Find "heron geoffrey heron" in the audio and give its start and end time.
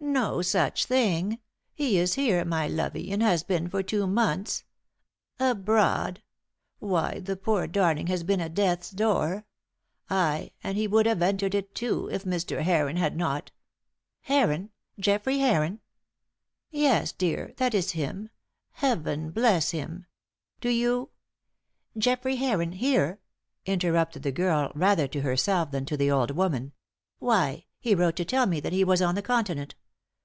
14.30-15.80